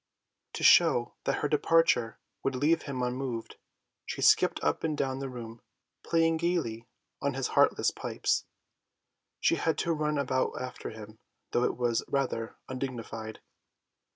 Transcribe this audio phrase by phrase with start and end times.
[0.53, 3.57] To show that her departure would leave him unmoved,
[4.07, 5.61] he skipped up and down the room,
[6.01, 6.87] playing gaily
[7.21, 8.45] on his heartless pipes.
[9.39, 11.19] She had to run about after him,
[11.51, 13.41] though it was rather undignified.